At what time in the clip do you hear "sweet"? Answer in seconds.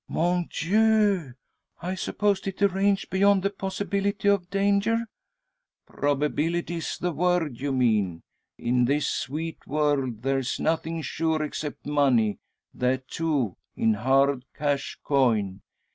9.07-9.59